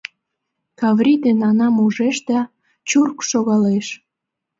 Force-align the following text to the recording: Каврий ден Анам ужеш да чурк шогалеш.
Каврий 0.79 1.19
ден 1.25 1.39
Анам 1.49 1.75
ужеш 1.85 2.17
да 2.29 2.39
чурк 2.89 3.17
шогалеш. 3.29 3.87